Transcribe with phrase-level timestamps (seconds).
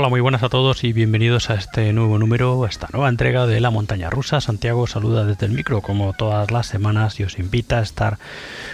[0.00, 3.46] Hola, muy buenas a todos y bienvenidos a este nuevo número, a esta nueva entrega
[3.46, 4.40] de La Montaña Rusa.
[4.40, 8.16] Santiago saluda desde el micro como todas las semanas y os invita a estar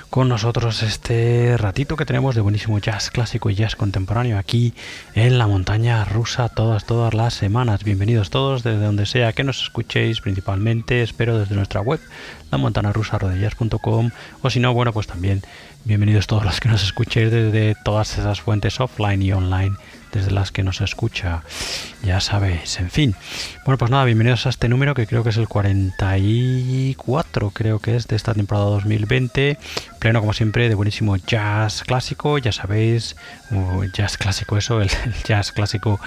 [0.09, 4.73] con nosotros este ratito que tenemos de buenísimo jazz clásico y jazz contemporáneo aquí
[5.17, 7.83] en La Montaña Rusa todas, todas las semanas.
[7.83, 11.99] Bienvenidos todos desde donde sea que nos escuchéis principalmente, espero desde nuestra web,
[12.53, 13.19] la montana rusa
[14.43, 15.43] o si no, bueno, pues también
[15.85, 19.75] bienvenidos todos los que nos escuchéis desde todas esas fuentes offline y online
[20.17, 21.43] desde las que nos escucha,
[22.03, 23.15] ya sabéis, en fin.
[23.65, 27.97] Bueno, pues nada, bienvenidos a este número que creo que es el 44, creo que
[27.97, 29.59] es de esta temporada 2020,
[29.99, 33.17] pleno como siempre de buenísimo jazz clásico, ya sabéis,
[33.93, 34.91] jazz clásico eso, el,
[35.25, 36.01] jazz clásico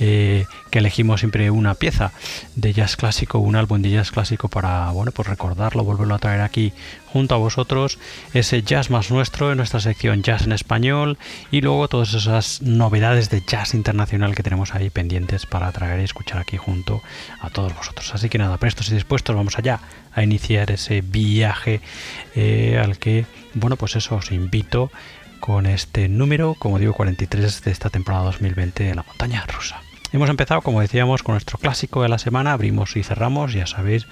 [0.00, 2.12] eh, que elegimos siempre una pieza
[2.56, 6.40] de jazz clásico, un álbum de jazz clásico para, bueno, pues recordarlo, volverlo a traer
[6.40, 6.72] aquí
[7.06, 7.98] junto a vosotros,
[8.32, 11.16] ese jazz más nuestro en nuestra sección jazz en español
[11.52, 16.04] y luego todas esas novedades de jazz internacional que tenemos ahí pendientes para traer y
[16.04, 17.02] escuchar aquí junto
[17.40, 18.12] a todos vosotros.
[18.14, 19.80] Así que nada, prestos y dispuestos, vamos allá
[20.12, 21.80] a iniciar ese viaje
[22.34, 24.90] eh, al que, bueno, pues eso os invito
[25.38, 29.83] con este número, como digo, 43 de esta temporada 2020 de la montaña rusa.
[30.14, 34.06] Hemos empezado, como decíamos, con nuestro clásico de la semana, abrimos y cerramos, ya sabéis,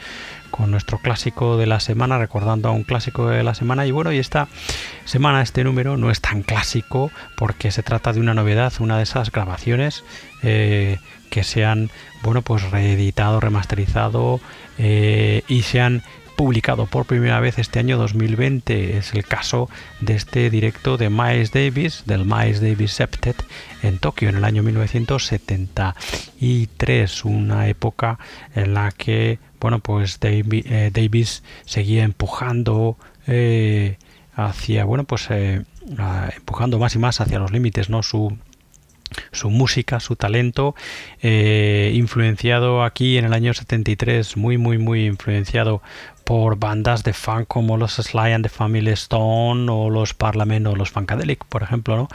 [0.50, 3.86] con nuestro clásico de la semana, recordando a un clásico de la semana.
[3.86, 4.48] Y bueno, y esta
[5.04, 9.04] semana este número no es tan clásico porque se trata de una novedad, una de
[9.04, 10.02] esas grabaciones
[10.42, 10.98] eh,
[11.30, 11.88] que se han,
[12.24, 14.40] bueno, pues reeditado, remasterizado
[14.78, 16.02] eh, y se han
[16.36, 18.98] publicado por primera vez este año 2020.
[18.98, 19.70] Es el caso
[20.00, 23.44] de este directo de Miles Davis, del Miles Davis Septet,
[23.82, 28.18] en Tokio en el año 1973, una época
[28.54, 32.96] en la que, bueno, pues eh, Davis seguía empujando
[33.26, 33.96] eh,
[34.34, 35.64] hacia, bueno, pues eh,
[36.36, 38.02] empujando más y más hacia los límites, ¿no?
[38.02, 38.36] Su
[39.30, 40.74] su música, su talento,
[41.22, 45.82] influenciado aquí en el año 73, muy, muy, muy influenciado
[46.24, 50.76] por bandas de funk como los Sly and the Family Stone o los Parliament o
[50.76, 52.08] los Funkadelic, por ejemplo, ¿no?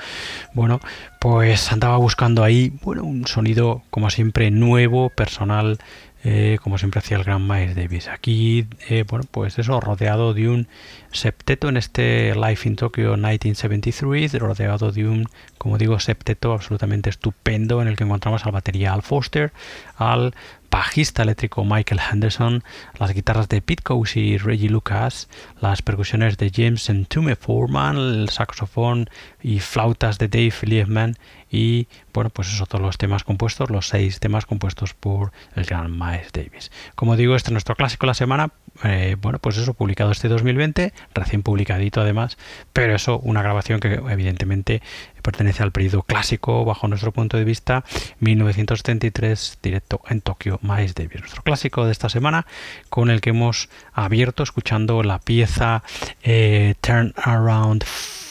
[0.53, 0.79] Bueno,
[1.19, 5.79] pues andaba buscando ahí, bueno, un sonido como siempre nuevo, personal,
[6.23, 8.07] eh, como siempre hacía el gran Miles Davis.
[8.07, 10.67] Aquí, eh, bueno, pues eso, rodeado de un
[11.11, 15.25] septeto en este Live in Tokyo 1973, rodeado de un,
[15.57, 19.53] como digo, septeto absolutamente estupendo en el que encontramos al batería Al Foster,
[19.95, 20.33] al
[20.77, 22.63] bajista eléctrico Michael Henderson,
[22.99, 25.27] las guitarras de Pete Coase y Reggie Lucas,
[25.59, 29.09] las percusiones de James Entume Foreman, el saxofón
[29.41, 31.15] y flautas de Dave Liebman
[31.49, 35.97] y bueno pues eso todos los temas compuestos los seis temas compuestos por el gran
[35.97, 36.71] Miles Davis.
[36.95, 38.51] Como digo este es nuestro clásico de la semana
[38.83, 42.37] eh, bueno pues eso publicado este 2020 recién publicadito además
[42.73, 44.81] pero eso una grabación que evidentemente
[45.27, 47.83] pertenece al periodo clásico bajo nuestro punto de vista
[48.19, 51.19] 1973 directo en Tokio Miles Davis.
[51.19, 52.45] Nuestro clásico de esta semana
[52.89, 55.83] con el que hemos abierto escuchando la pieza
[56.23, 57.83] eh, Turn Around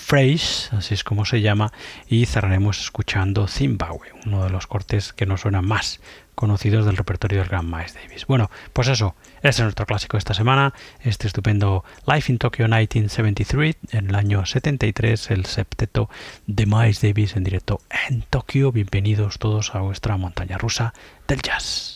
[0.07, 1.73] Phrase, así es como se llama,
[2.07, 5.99] y cerraremos escuchando Zimbabwe, uno de los cortes que nos suenan más
[6.37, 8.25] conocidos del repertorio del gran Miles Davis.
[8.27, 13.77] Bueno, pues eso, ese es nuestro clásico esta semana, este estupendo Life in Tokyo 1973,
[13.91, 16.09] en el año 73, el septeto
[16.47, 18.71] de Miles Davis en directo en Tokio.
[18.71, 20.95] Bienvenidos todos a vuestra montaña rusa
[21.27, 21.96] del jazz.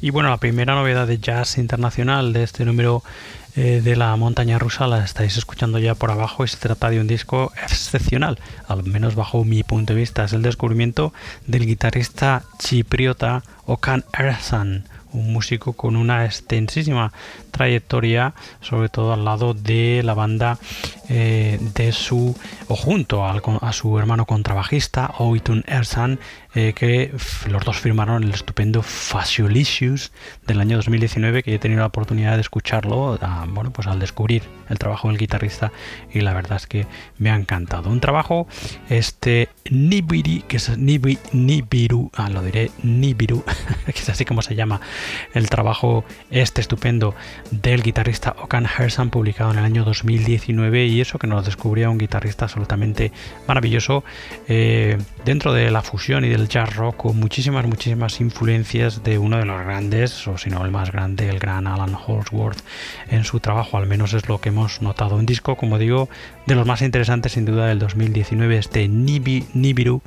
[0.00, 3.02] Y bueno, la primera novedad de jazz internacional de este número
[3.56, 7.00] eh, de la montaña rusa la estáis escuchando ya por abajo y se trata de
[7.00, 10.22] un disco excepcional, al menos bajo mi punto de vista.
[10.22, 11.12] Es el descubrimiento
[11.48, 17.12] del guitarrista chipriota Okan Ersan, un músico con una extensísima
[17.50, 20.58] trayectoria, sobre todo al lado de la banda
[21.08, 22.36] eh, de su,
[22.68, 26.18] o junto a su hermano contrabajista, Oitun Ersan,
[26.54, 27.12] eh, que
[27.48, 30.12] los dos firmaron el estupendo Fasciolicious
[30.46, 33.18] del año 2019, que he tenido la oportunidad de escucharlo,
[33.48, 35.72] bueno, pues al descubrir el trabajo del guitarrista,
[36.12, 36.86] y la verdad es que
[37.18, 37.90] me ha encantado.
[37.90, 38.48] Un trabajo,
[38.88, 43.44] este Nibiri, que es Nibiru, ah, lo diré Nibiru,
[43.86, 44.80] que es así como se llama
[45.34, 47.14] el trabajo este estupendo
[47.50, 51.98] del guitarrista Okan Hersan publicado en el año 2019 y eso que nos descubría un
[51.98, 53.12] guitarrista absolutamente
[53.46, 54.04] maravilloso
[54.48, 59.38] eh, dentro de la fusión y del jazz rock con muchísimas, muchísimas influencias de uno
[59.38, 62.58] de los grandes, o si no el más grande, el gran Alan Holdsworth
[63.10, 65.16] en su trabajo, al menos es lo que hemos notado.
[65.16, 66.08] Un disco, como digo,
[66.46, 70.02] de los más interesantes sin duda del 2019, este Nibiru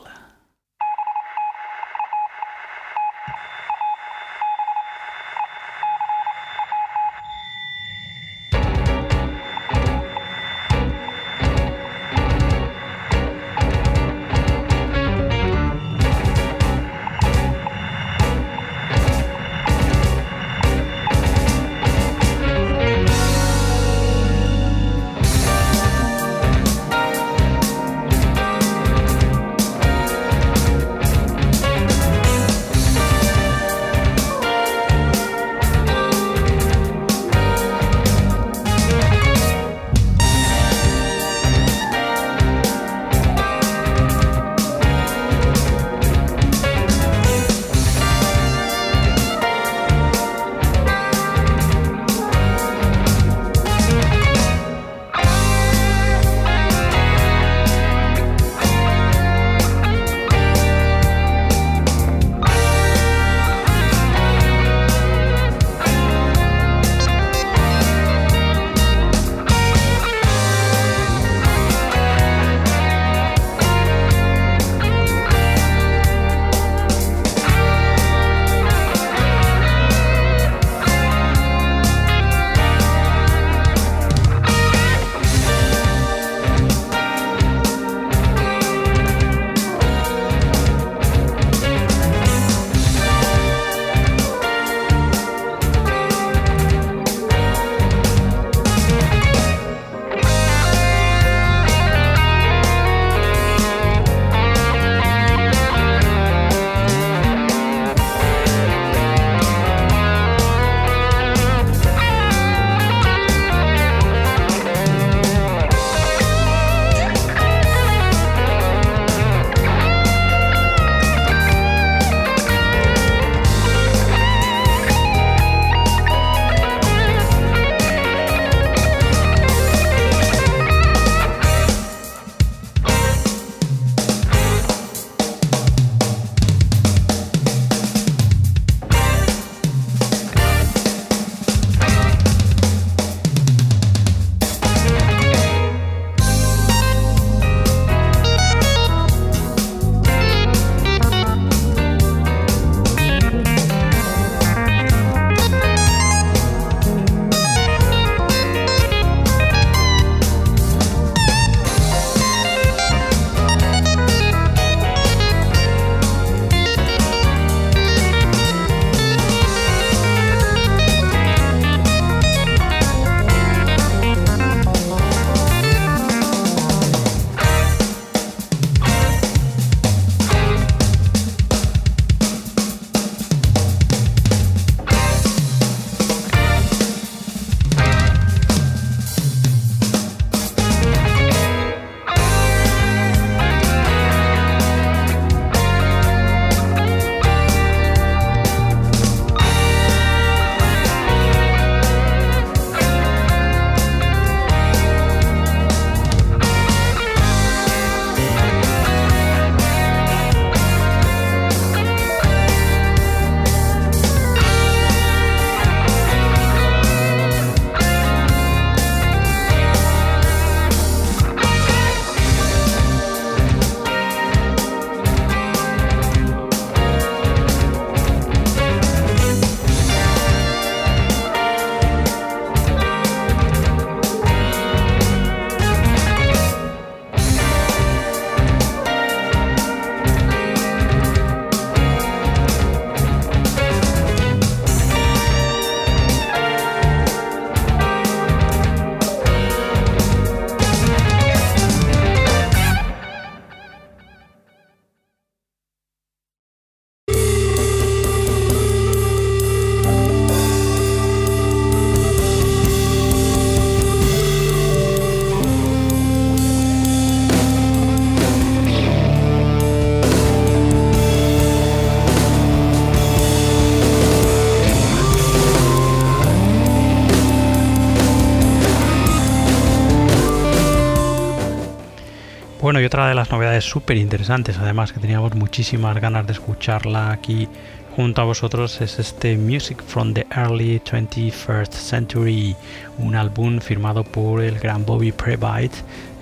[282.80, 287.48] Y otra de las novedades súper interesantes, además que teníamos muchísimas ganas de escucharla aquí
[287.96, 292.54] junto a vosotros, es este Music from the Early 21st Century,
[292.98, 295.74] un álbum firmado por el gran Bobby Prebyte,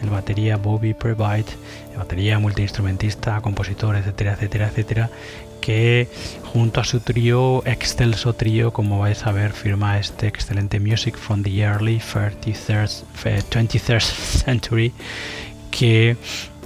[0.02, 1.50] el batería Bobby Prebyte,
[1.98, 5.10] batería multiinstrumentista, compositor, etcétera, etcétera, etcétera,
[5.60, 6.08] que
[6.44, 11.42] junto a su trío, excelso trío, como vais a ver, firma este excelente Music from
[11.42, 14.94] the Early 23rd Century
[15.78, 16.16] que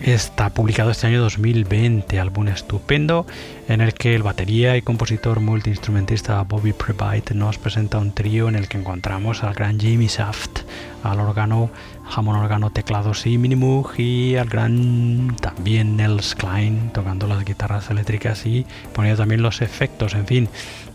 [0.02, 3.26] está publicado este año 2020, álbum estupendo
[3.68, 8.54] en el que el batería y compositor multiinstrumentista Bobby Prebyte nos presenta un trío en
[8.54, 10.60] el que encontramos al gran Jimmy Shaft,
[11.02, 11.70] al órgano,
[12.08, 18.46] jamón órgano, teclados y Minimoog y al gran también Nels Klein tocando las guitarras eléctricas
[18.46, 20.48] y poniendo también los efectos, en fin,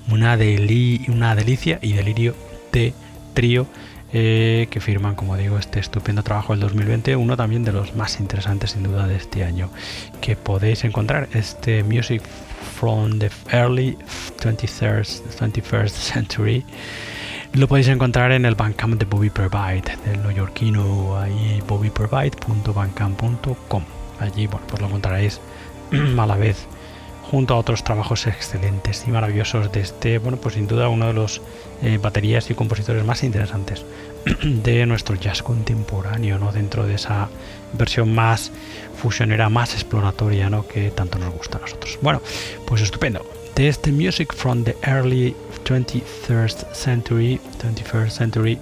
[0.10, 0.38] una,
[1.10, 2.34] una delicia y delirio
[2.72, 2.94] de
[3.34, 3.68] trío
[4.18, 8.22] eh, que firman, como digo, este estupendo trabajo del 2020, uno también de los más
[8.22, 9.70] interesantes sin duda de este año,
[10.22, 12.22] que podéis encontrar este Music
[12.80, 13.98] from the Early
[14.42, 16.64] 23 21st Century.
[17.52, 23.84] Lo podéis encontrar en el Bandcamp de Bobby Provide, del neoyorquino ahí bobbyprovide.bandcamp.com.
[24.22, 25.42] Allí, bueno, pues lo encontraréis
[26.18, 26.70] a la vez
[27.32, 31.14] junto a otros trabajos excelentes y maravillosos de este, bueno, pues sin duda uno de
[31.14, 31.42] los
[31.84, 33.86] eh, baterías y compositores más interesantes
[34.44, 36.52] de nuestro jazz contemporáneo, ¿no?
[36.52, 37.30] Dentro de esa
[37.74, 38.52] versión más
[39.02, 40.68] fusionera, más exploratoria, ¿no?
[40.68, 41.98] Que tanto nos gusta a nosotros.
[42.02, 42.22] Bueno,
[42.66, 43.26] pues estupendo.
[43.56, 45.36] De este Music from the Early
[45.66, 48.60] 23rd Century, 21st Century,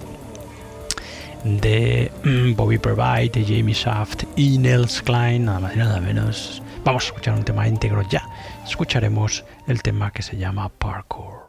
[1.44, 6.62] de mm, Bobby Provide, de Jamie Shaft y Nels Klein, nada más y nada menos.
[6.84, 8.26] Vamos a escuchar un tema íntegro ya.
[8.64, 11.43] Escucharemos el tema que se llama Parkour.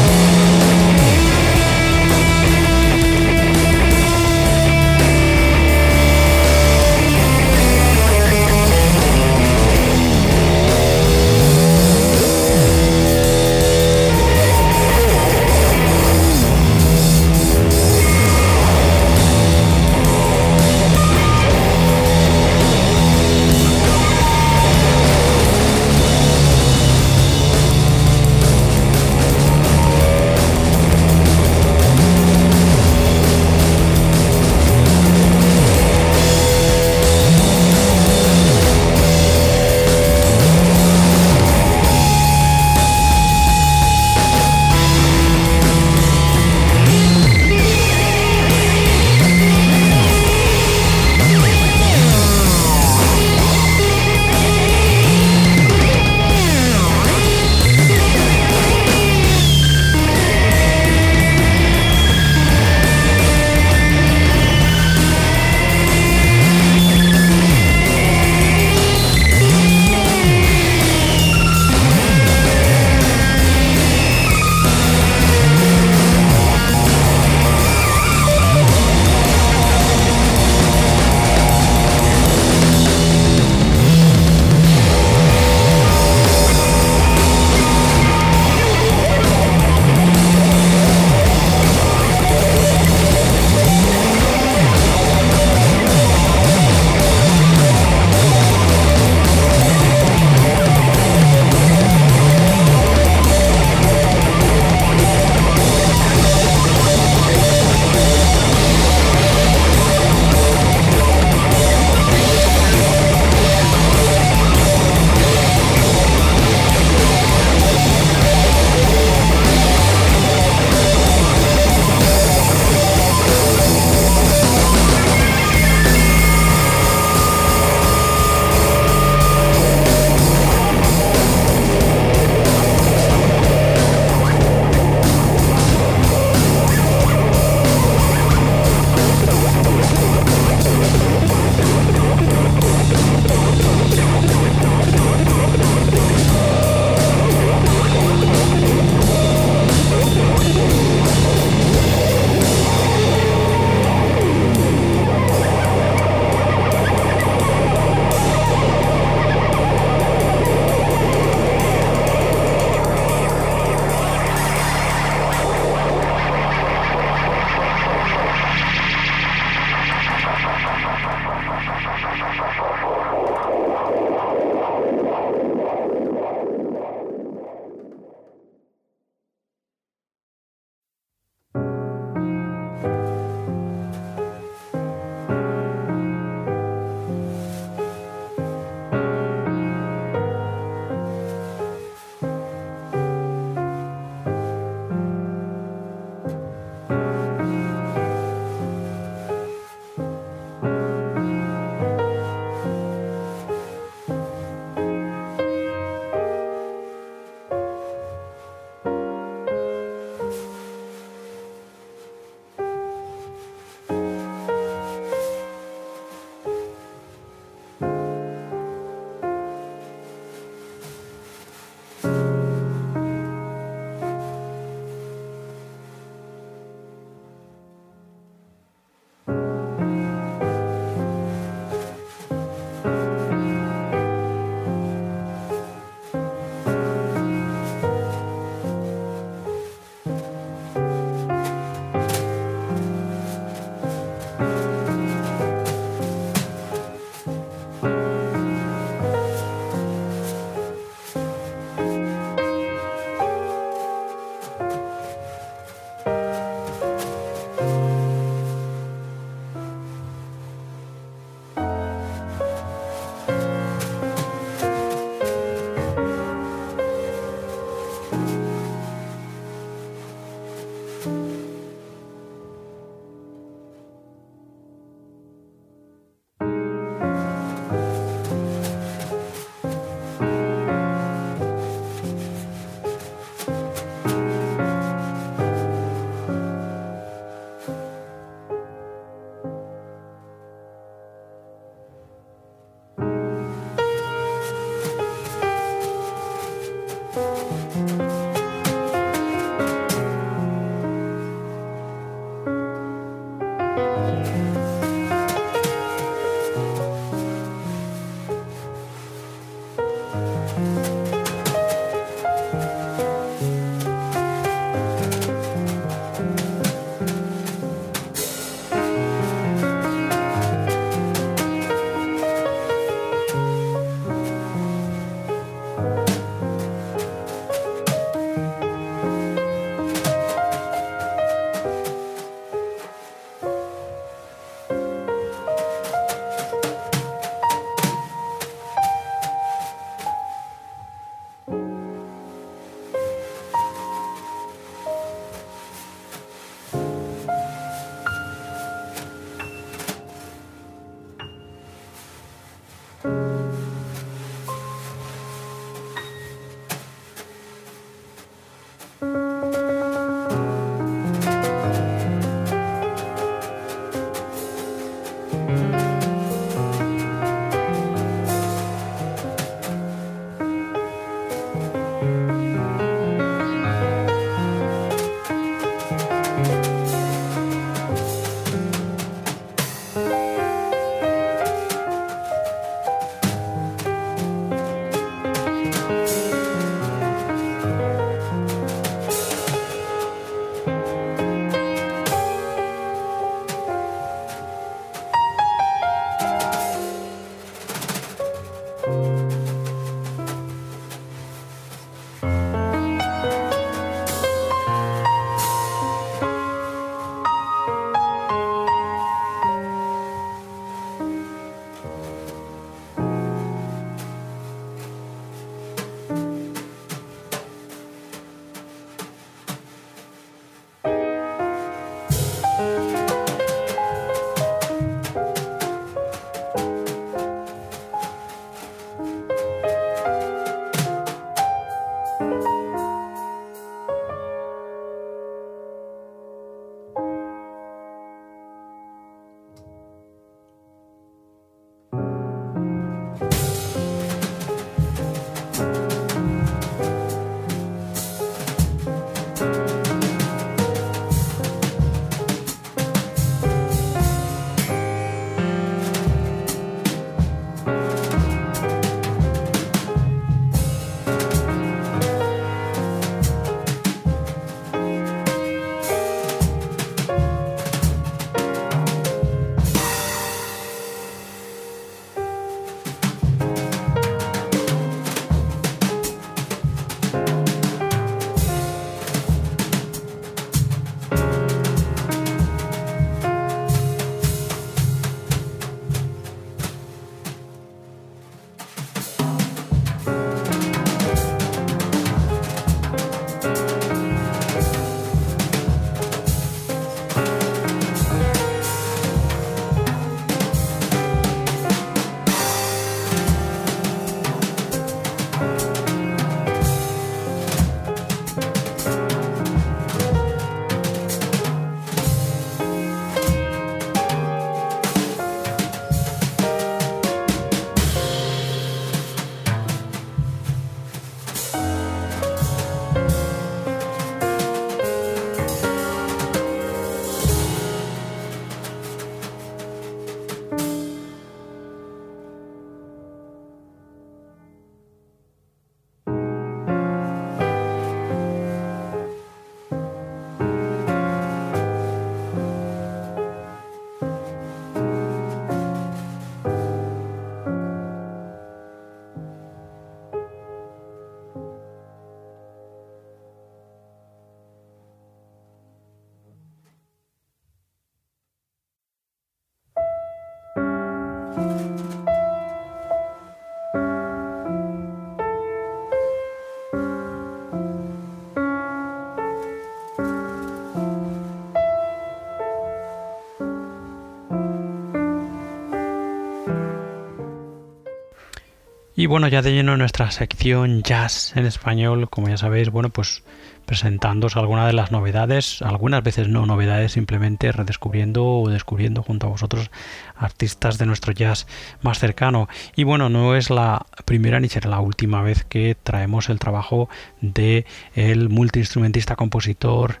[579.04, 582.88] Y bueno, ya de lleno en nuestra sección jazz en español, como ya sabéis, bueno,
[582.88, 583.22] pues
[583.66, 589.28] presentándoos algunas de las novedades, algunas veces no novedades, simplemente redescubriendo o descubriendo junto a
[589.28, 589.70] vosotros
[590.16, 591.46] artistas de nuestro jazz
[591.82, 592.48] más cercano.
[592.76, 596.88] Y bueno, no es la primera ni será la última vez que traemos el trabajo
[597.20, 600.00] de el multiinstrumentista compositor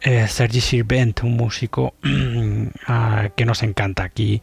[0.00, 1.94] eh, Sergi Sirvent, un músico
[2.86, 4.42] ah, que nos encanta aquí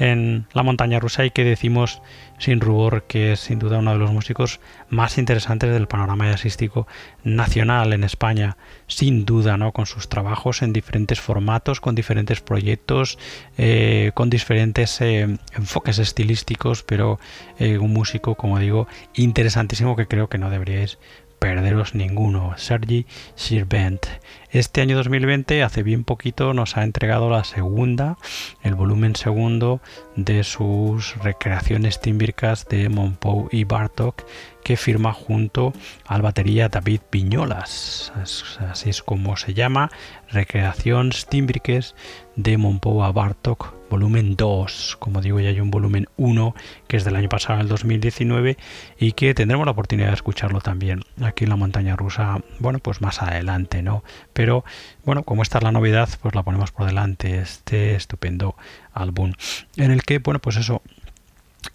[0.00, 2.02] en la montaña rusa y que decimos
[2.38, 6.88] sin rubor que es sin duda uno de los músicos más interesantes del panorama jazzístico
[7.22, 9.72] nacional en España, sin duda, ¿no?
[9.72, 13.18] Con sus trabajos en diferentes formatos, con diferentes proyectos,
[13.58, 17.20] eh, con diferentes eh, enfoques estilísticos, pero
[17.58, 20.98] eh, un músico, como digo, interesantísimo que creo que no deberíais
[21.40, 22.56] perderos ninguno.
[22.56, 24.06] Sergi Sirvent.
[24.50, 28.18] Este año 2020, hace bien poquito, nos ha entregado la segunda,
[28.62, 29.80] el volumen segundo
[30.16, 34.22] de sus recreaciones tímbircas de Monpou y Bartok,
[34.62, 35.72] que firma junto
[36.06, 38.12] al batería David Piñolas.
[38.70, 39.90] Así es como se llama,
[40.30, 41.94] Recreaciones tímbriques
[42.36, 44.96] de Monpou a Bartok volumen 2.
[44.98, 46.54] Como digo, ya hay un volumen 1
[46.88, 48.56] que es del año pasado, el 2019,
[48.98, 53.02] y que tendremos la oportunidad de escucharlo también aquí en la montaña rusa, bueno, pues
[53.02, 54.02] más adelante, ¿no?
[54.32, 54.64] Pero
[55.04, 58.56] bueno, como esta es la novedad, pues la ponemos por delante, este estupendo
[58.94, 59.34] álbum,
[59.76, 60.80] en el que, bueno, pues eso,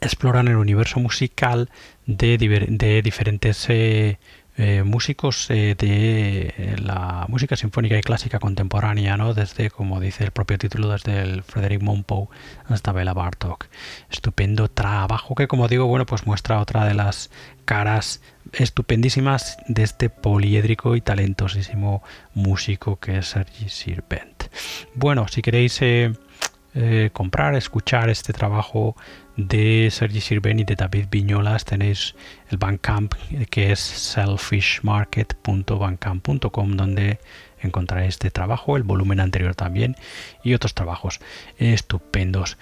[0.02, 1.70] exploran el universo musical
[2.08, 4.18] de, diferentes eh,
[4.58, 9.34] eh, músicos eh, de la música sinfónica y clásica contemporánea, ¿no?
[9.34, 12.30] Desde, como dice el propio título, desde el Frederick Monpou
[12.70, 13.66] hasta Bela Bartok.
[14.10, 17.32] Estupendo trabajo que, como digo, bueno, pues muestra otra de las
[17.66, 18.22] caras
[18.54, 22.02] estupendísimas de este poliédrico y talentosísimo
[22.34, 24.46] músico que es Sergi Sirvent.
[24.94, 28.96] Bueno, si queréis eh, comprar, escuchar este trabajo
[29.38, 32.16] de Sergi Sirven y de David Viñolas tenéis
[32.50, 33.14] el Bandcamp
[33.50, 37.20] que es selfishmarket.bandcamp.com donde
[37.60, 39.98] encontraréis este trabajo, el volumen anterior también
[40.44, 41.20] y otros trabajos
[41.58, 42.58] estupendos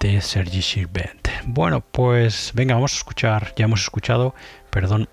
[0.00, 1.28] de Sergi Sirvent.
[1.46, 4.34] Bueno, pues venga, vamos a escuchar, ya hemos escuchado,
[4.70, 5.08] perdón,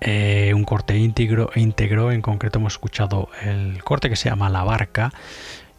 [0.00, 4.64] eh, un corte íntegro, íntegro, en concreto hemos escuchado el corte que se llama La
[4.64, 5.12] Barca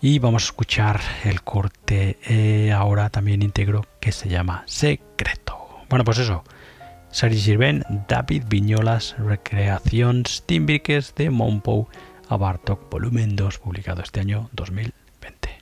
[0.01, 5.57] y vamos a escuchar el corte eh, ahora también íntegro que se llama Secreto.
[5.89, 6.43] Bueno, pues eso.
[7.11, 11.87] Sergi Sirven, David Viñolas, Recreaciones Tímbriques de Monpou
[12.29, 15.61] a Bartok, volumen 2, publicado este año 2020.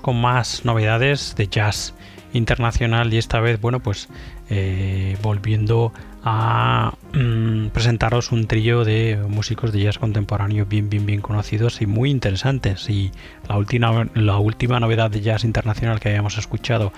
[0.00, 1.94] Con más novedades de jazz
[2.32, 4.08] internacional y esta vez, bueno, pues
[4.48, 5.92] eh, volviendo
[6.22, 11.86] a mm, presentaros un trillo de músicos de jazz contemporáneo bien, bien, bien conocidos y
[11.86, 12.88] muy interesantes.
[12.90, 13.10] Y
[13.48, 16.92] la última, la última novedad de jazz internacional que habíamos escuchado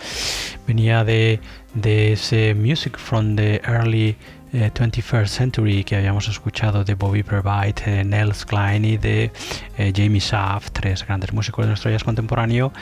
[0.66, 1.40] venía de,
[1.74, 4.16] de ese Music from the Early
[4.52, 9.32] 21st eh, Century que habíamos escuchado de Bobby Provide, de Nels Klein y de
[9.78, 12.72] eh, Jamie Schaff, tres grandes músicos de nuestro jazz contemporáneo.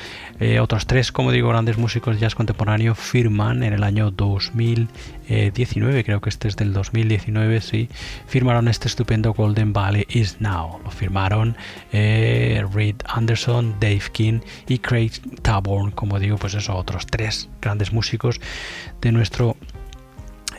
[0.41, 6.05] Eh, otros tres, como digo, grandes músicos de jazz contemporáneo firman en el año 2019,
[6.05, 7.89] creo que este es del 2019, sí,
[8.27, 10.81] firmaron este estupendo Golden Valley Is Now.
[10.83, 11.57] Lo firmaron
[11.93, 15.13] Reed Anderson, Dave King y Craig
[15.43, 18.41] Taborn, como digo, pues eso, otros tres grandes músicos
[19.01, 19.57] de nuestro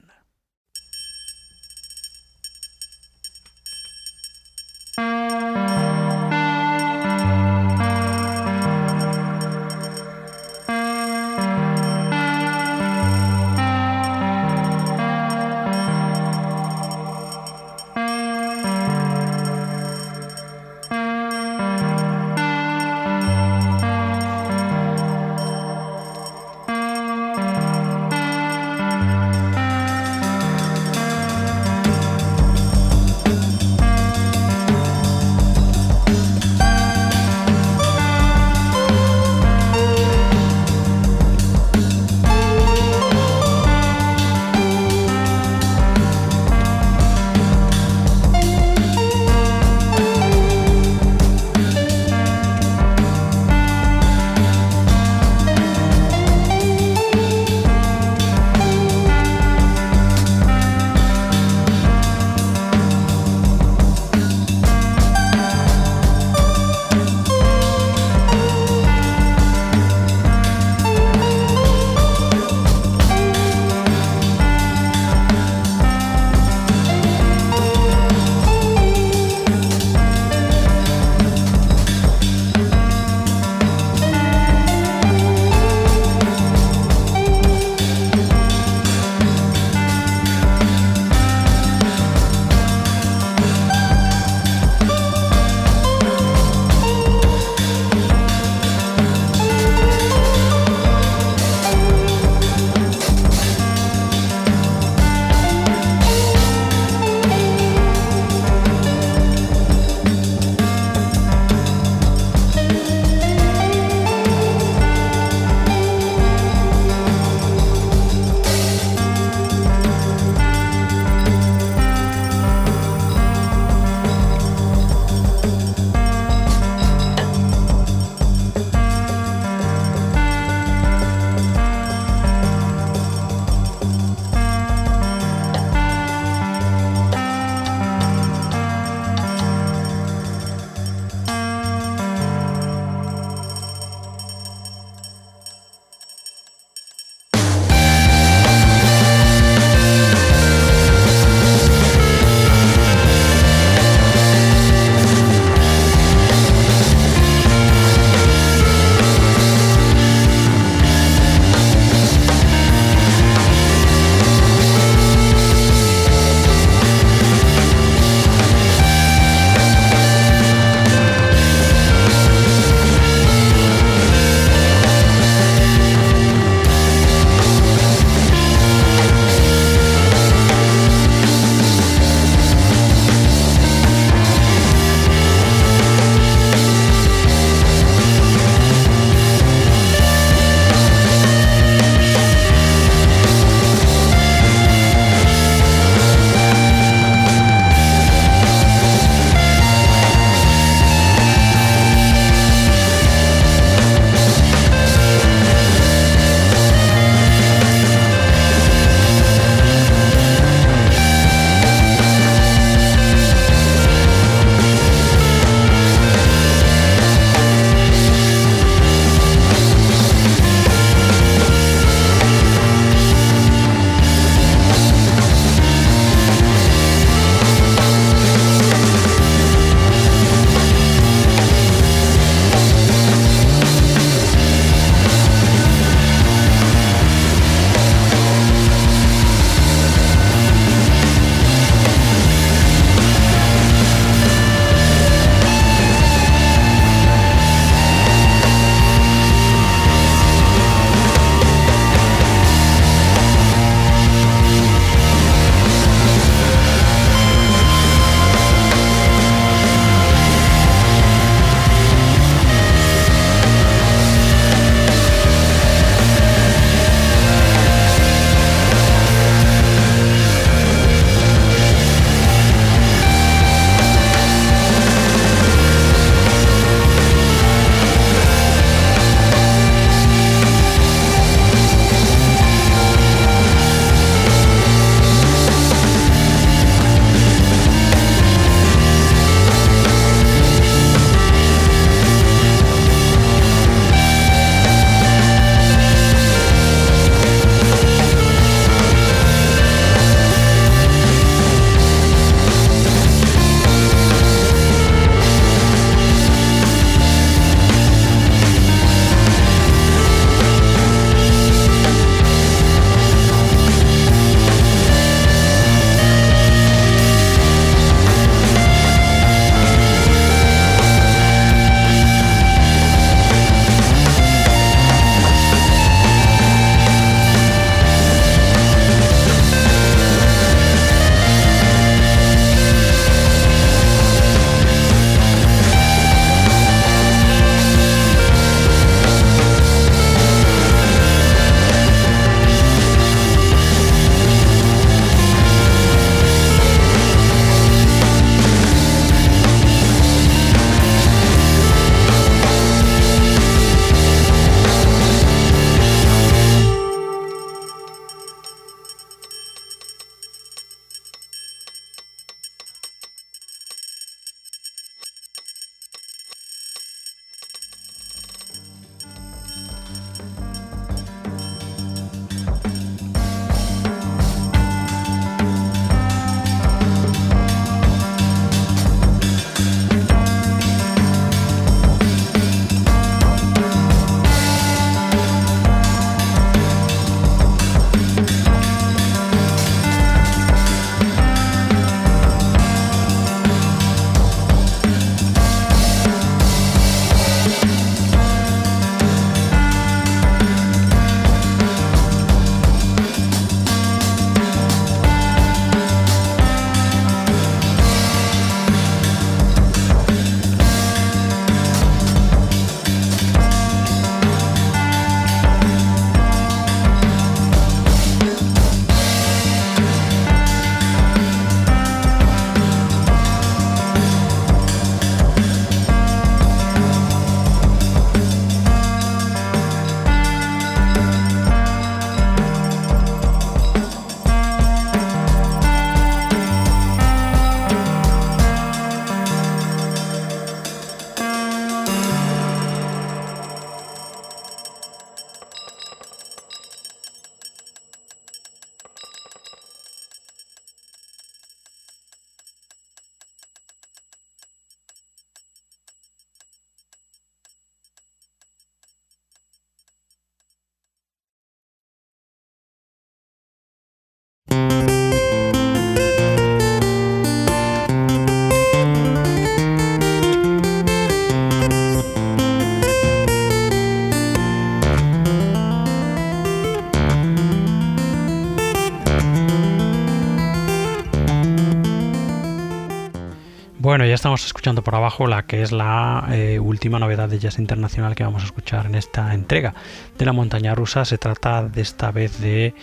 [484.19, 488.25] Estamos escuchando por abajo la que es la eh, última novedad de jazz internacional que
[488.25, 489.73] vamos a escuchar en esta entrega
[490.17, 491.05] de la montaña rusa.
[491.05, 492.73] Se trata de esta vez de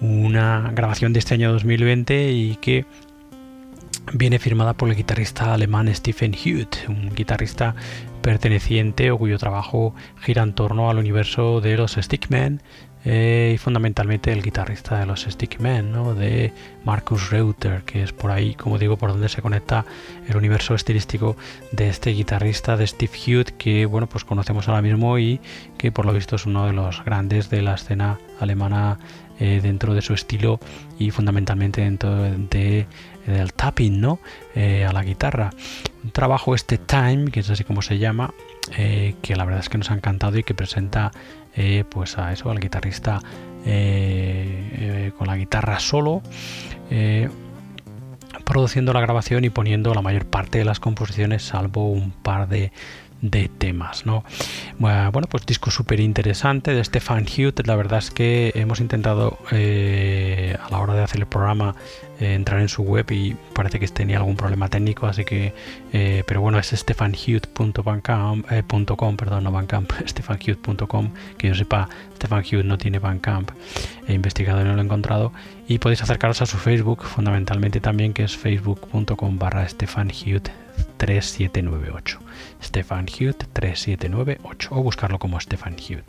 [0.00, 2.86] una grabación de este año 2020 y que
[4.14, 7.74] viene firmada por el guitarrista alemán Stephen Hewitt, un guitarrista
[8.22, 12.62] perteneciente o cuyo trabajo gira en torno al universo de los Stickmen
[13.10, 16.14] eh, y fundamentalmente el guitarrista de los Stickmen, ¿no?
[16.14, 16.52] de
[16.84, 19.86] Marcus Reuter, que es por ahí, como digo, por donde se conecta
[20.28, 21.34] el universo estilístico
[21.72, 25.40] de este guitarrista de Steve Hewitt, que bueno, pues conocemos ahora mismo y
[25.78, 28.98] que por lo visto es uno de los grandes de la escena alemana
[29.40, 30.60] eh, dentro de su estilo
[30.98, 32.86] y fundamentalmente dentro de,
[33.24, 34.18] del tapping, ¿no?
[34.54, 35.50] Eh, a la guitarra.
[36.04, 38.34] Un trabajo este Time, que es así como se llama,
[38.76, 41.12] eh, que la verdad es que nos ha encantado y que presenta
[41.88, 43.20] pues a eso, al guitarrista
[45.16, 46.22] con la guitarra solo
[48.44, 52.72] produciendo la grabación y poniendo la mayor parte de las composiciones, salvo un par de
[53.20, 54.24] de temas, ¿no?
[54.78, 57.66] Bueno, pues disco súper interesante de Stefan Hewitt.
[57.66, 61.74] La verdad es que hemos intentado eh, a la hora hacer el programa
[62.20, 65.54] eh, entrar en su web y parece que tenía algún problema técnico, así que,
[65.92, 72.98] eh, pero bueno, es stefanhewitt.com, perdón, no Bandcamp, stefanhewitt.com, que yo sepa, Stefan no tiene
[72.98, 73.50] Bandcamp,
[74.06, 75.32] he investigado y no lo he encontrado,
[75.66, 79.66] y podéis acercaros a su Facebook, fundamentalmente también, que es facebook.com barra
[80.98, 82.18] 3798.
[82.62, 86.04] Stefan Hewitt 3798 o buscarlo como Stefan Hewitt,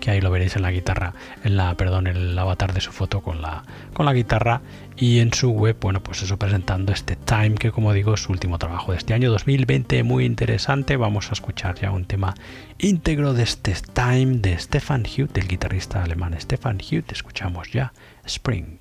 [0.00, 1.14] que ahí lo veréis en la guitarra,
[1.44, 3.64] en la, perdón, en el avatar de su foto con la,
[3.94, 4.60] con la guitarra
[4.96, 8.32] y en su web, bueno, pues eso presentando este Time, que como digo es su
[8.32, 10.96] último trabajo de este año 2020, muy interesante.
[10.96, 12.34] Vamos a escuchar ya un tema
[12.78, 17.12] íntegro de este Time de Stefan Hewitt, el guitarrista alemán Stefan Hewitt.
[17.12, 17.92] Escuchamos ya
[18.24, 18.80] Spring.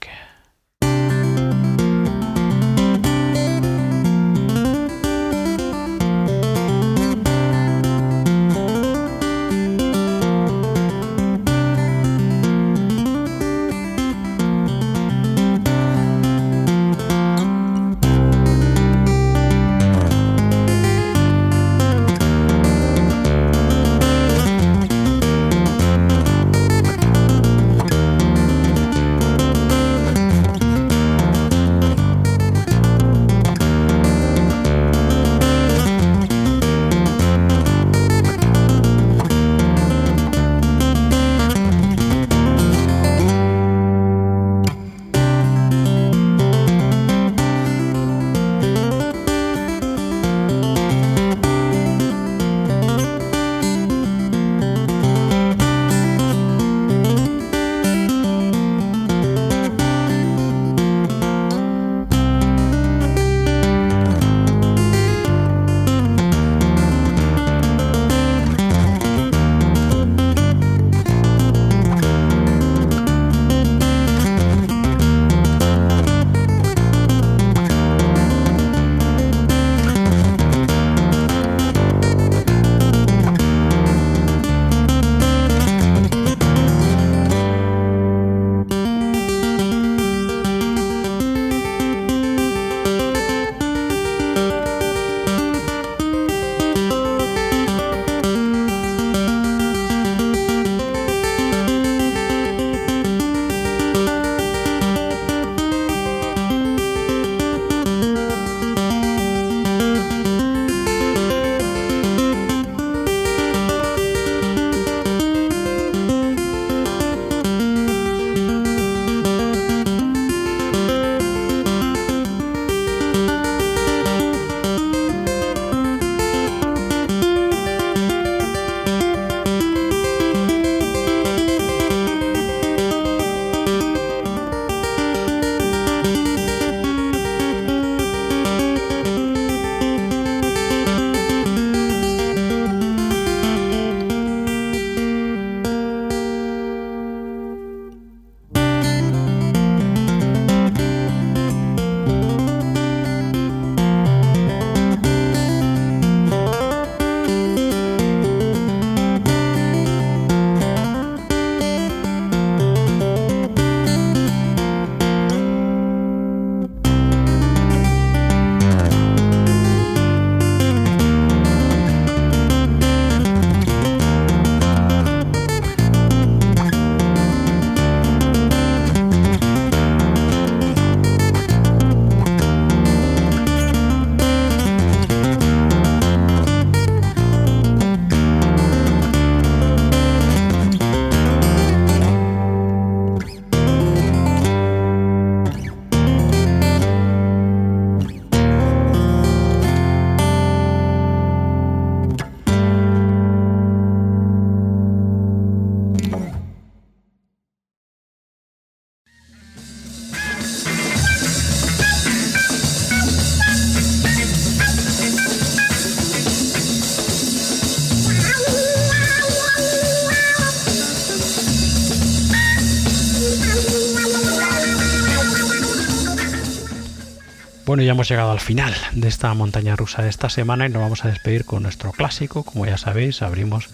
[227.72, 230.82] Bueno, ya hemos llegado al final de esta montaña rusa de esta semana y nos
[230.82, 232.44] vamos a despedir con nuestro clásico.
[232.44, 233.70] Como ya sabéis, abrimos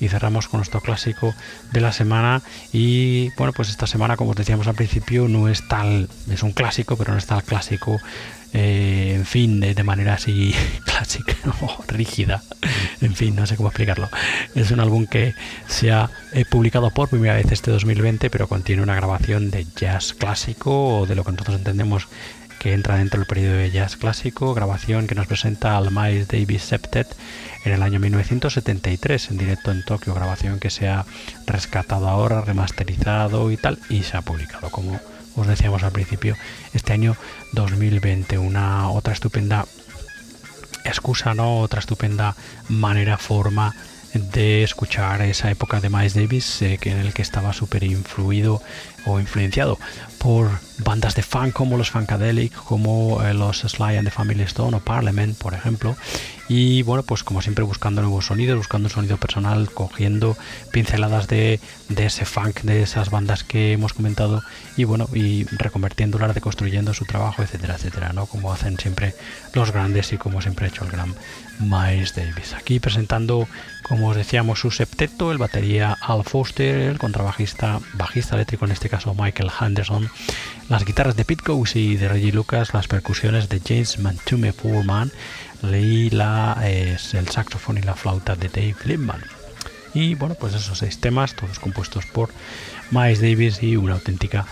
[0.00, 1.32] y cerramos con nuestro clásico
[1.70, 2.42] de la semana.
[2.72, 6.50] Y bueno, pues esta semana, como os decíamos al principio, no es tal, es un
[6.50, 8.00] clásico, pero no es tal clásico
[8.52, 10.52] eh, en fin, de, manera así
[10.84, 11.36] clásica
[11.86, 12.42] rígida.
[13.00, 14.08] En fin, no sé cómo explicarlo.
[14.56, 15.36] Es un álbum que
[15.68, 20.14] se ha eh, publicado por primera vez este 2020, pero contiene una grabación de jazz
[20.14, 22.08] clásico o de lo que nosotros entendemos
[22.58, 26.62] que entra dentro del periodo de jazz clásico, grabación que nos presenta al Miles Davis
[26.62, 27.08] Septet
[27.64, 31.04] en el año 1973 en directo en Tokio, grabación que se ha
[31.46, 35.00] rescatado ahora, remasterizado y tal, y se ha publicado como
[35.36, 36.34] os decíamos al principio,
[36.72, 37.16] este año
[37.52, 39.66] 2020, una otra estupenda
[40.84, 41.60] excusa, ¿no?
[41.60, 42.34] Otra estupenda
[42.68, 43.74] manera, forma
[44.14, 48.62] de escuchar esa época de Miles Davis eh, que en el que estaba súper influido
[49.04, 49.78] o influenciado
[50.18, 54.76] por bandas de funk como los Funkadelic, como eh, los Sly and the Family Stone
[54.76, 55.96] o Parliament, por ejemplo.
[56.48, 60.36] Y bueno, pues como siempre buscando nuevos sonidos, buscando un sonido personal, cogiendo
[60.70, 61.58] pinceladas de,
[61.88, 64.42] de ese funk, de esas bandas que hemos comentado
[64.76, 68.26] y bueno, y reconvirtiéndolas, reconstruyendo su trabajo, etcétera, etcétera, ¿no?
[68.26, 69.14] Como hacen siempre
[69.54, 71.14] los grandes y como siempre ha hecho el gran
[71.58, 72.54] Miles Davis.
[72.54, 73.48] Aquí presentando,
[73.82, 78.88] como os decíamos, su septeto, el batería Al Foster, el contrabajista, bajista eléctrico en este
[78.88, 80.10] caso Michael Henderson,
[80.68, 81.44] las guitarras de Pete
[81.74, 85.12] y de Reggie Lucas, las percusiones de James Mantume Foreman
[85.62, 89.22] y la, el saxofón y la flauta de Dave Lindman.
[89.94, 92.30] Y bueno, pues esos seis temas, todos compuestos por
[92.90, 94.46] Miles Davis y una auténtica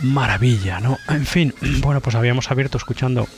[0.00, 0.98] maravilla, ¿no?
[1.08, 3.28] En fin, bueno, pues habíamos abierto escuchando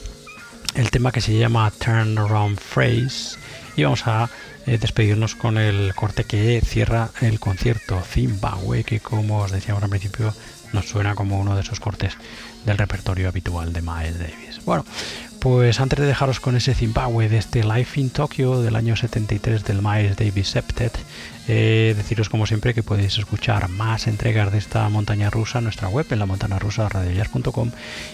[0.75, 3.37] el tema que se llama Turn Around Phrase
[3.77, 4.31] y vamos a
[4.67, 9.91] eh, despedirnos con el corte que cierra el concierto Zimbabwe que como os decíamos al
[9.91, 10.33] principio
[10.73, 12.17] nos suena como uno de esos cortes
[12.65, 14.61] del repertorio habitual de Miles Davis.
[14.65, 14.85] Bueno,
[15.41, 19.65] pues antes de dejaros con ese Zimbabwe de este Life in Tokyo del año 73
[19.65, 20.97] del Miles Davis Septet,
[21.49, 25.89] eh, deciros como siempre que podéis escuchar más entregas de esta montaña rusa en nuestra
[25.89, 26.89] web en la montana rusa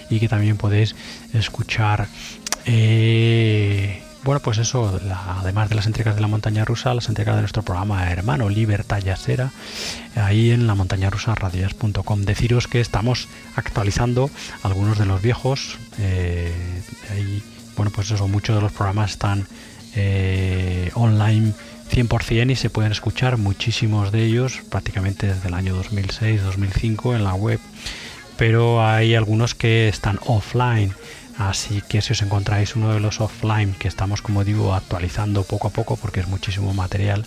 [0.08, 0.94] y que también podéis
[1.34, 2.08] escuchar
[2.64, 5.00] eh, bueno, pues eso,
[5.40, 8.98] además de las entregas de la montaña rusa, las entregas de nuestro programa hermano Libertad
[8.98, 9.50] Yasera,
[10.16, 12.22] ahí en la montaña rusa radias.com.
[12.22, 14.30] Deciros que estamos actualizando
[14.62, 15.78] algunos de los viejos.
[15.98, 16.52] Eh,
[17.76, 19.46] bueno, pues eso, muchos de los programas están
[19.94, 21.52] eh, online
[21.90, 27.34] 100% y se pueden escuchar muchísimos de ellos prácticamente desde el año 2006-2005 en la
[27.34, 27.60] web,
[28.36, 30.92] pero hay algunos que están offline
[31.38, 35.68] Así que si os encontráis uno de los offline que estamos, como digo, actualizando poco
[35.68, 37.24] a poco porque es muchísimo material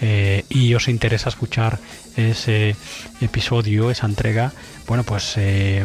[0.00, 1.80] eh, y os interesa escuchar
[2.16, 2.76] ese
[3.20, 4.52] episodio, esa entrega,
[4.86, 5.84] bueno, pues eh,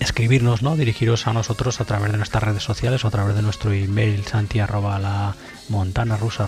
[0.00, 0.76] escribirnos, ¿no?
[0.76, 4.26] Dirigiros a nosotros a través de nuestras redes sociales o a través de nuestro email
[4.26, 5.34] santi la
[5.70, 6.46] montana rusa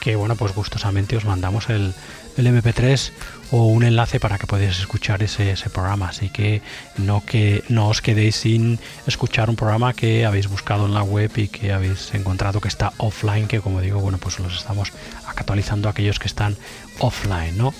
[0.00, 1.94] que bueno, pues gustosamente os mandamos el,
[2.36, 3.12] el MP3
[3.52, 6.08] o un enlace para que podáis escuchar ese, programa.
[6.08, 6.62] Así que
[6.96, 11.30] no, que no os quedéis sin escuchar un programa que habéis buscado en la web
[11.36, 14.90] y que habéis encontrado que está offline, que como digo, bueno, pues los estamos
[15.26, 16.56] actualizando aquellos que están
[17.02, 17.74] offline, ¿no?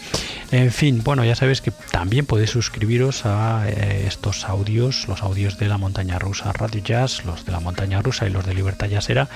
[0.50, 5.58] En fin, bueno, ya sabéis que también podéis suscribiros a eh, estos audios, los audios
[5.58, 8.88] de la montaña rusa Radio Jazz, los de la montaña rusa y los de Libertad
[8.88, 9.30] Jazzera,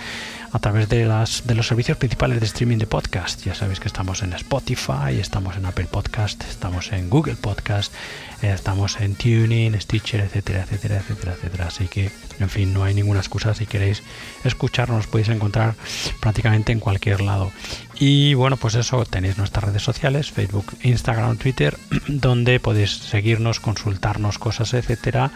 [0.52, 3.42] a través de, las, de los servicios principales de streaming de podcast.
[3.44, 7.94] Ya sabéis que estamos en Spotify, estamos en Apple Podcast, estamos en Google Podcast,
[8.42, 11.66] eh, estamos en Tuning, Stitcher, etcétera, etcétera, etcétera, etcétera.
[11.68, 12.10] Así que,
[12.40, 14.02] en fin, no hay ninguna excusa si queréis
[14.44, 15.74] escucharnos, podéis encontrar
[16.20, 17.52] prácticamente en cualquier lado.
[17.98, 21.78] Y bueno, pues eso, tenéis nuestras redes sociales, Facebook, Instagram, Twitter,
[22.08, 25.30] donde podéis seguirnos, consultarnos cosas, etcétera.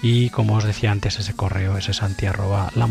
[0.00, 2.86] Y como os decía antes, ese correo es santi arroba la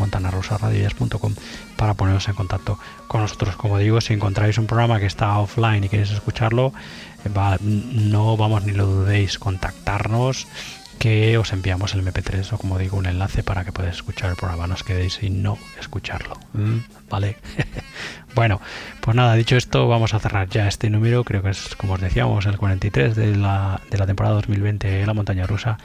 [1.77, 3.55] para poneros en contacto con nosotros.
[3.55, 6.73] Como digo, si encontráis un programa que está offline y queréis escucharlo,
[7.61, 10.47] no vamos ni lo dudéis, contactarnos
[10.93, 14.35] que os enviamos el MP3 o como digo un enlace para que podáis escuchar el
[14.35, 16.37] programa, no os quedéis sin no escucharlo.
[16.53, 16.77] ¿Mm?
[17.09, 17.37] ¿Vale?
[18.35, 18.61] bueno,
[19.01, 22.01] pues nada, dicho esto, vamos a cerrar ya este número, creo que es como os
[22.01, 25.77] decíamos el 43 de la, de la temporada 2020 de la montaña rusa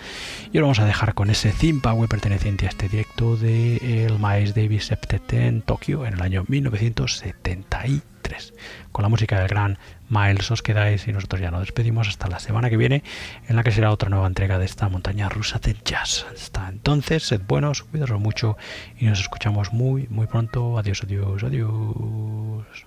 [0.52, 4.54] y ahora vamos a dejar con ese Zimbabwe perteneciente a este directo de el Miles
[4.54, 8.54] Davis Septet en Tokio en el año 1973
[8.92, 9.78] con la música del gran
[10.08, 13.02] Miles, os quedáis y nosotros ya nos despedimos hasta la semana que viene,
[13.48, 16.26] en la que será otra nueva entrega de esta montaña rusa de jazz.
[16.32, 18.56] Hasta entonces, sed buenos, cuidaros mucho
[18.98, 20.78] y nos escuchamos muy, muy pronto.
[20.78, 22.86] Adiós, adiós, adiós.